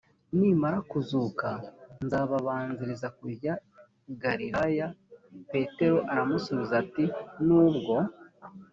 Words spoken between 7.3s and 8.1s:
nubwo